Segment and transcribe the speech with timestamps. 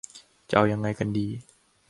[0.49, 1.27] จะเอายังไงกันดี?